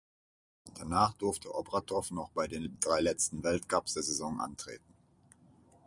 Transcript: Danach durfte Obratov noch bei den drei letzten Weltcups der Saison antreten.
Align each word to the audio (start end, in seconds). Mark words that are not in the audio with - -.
Danach 0.79 1.13
durfte 1.13 1.53
Obratov 1.53 2.09
noch 2.09 2.31
bei 2.31 2.47
den 2.47 2.79
drei 2.79 3.01
letzten 3.01 3.43
Weltcups 3.43 3.93
der 3.93 4.01
Saison 4.01 4.39
antreten. 4.39 4.95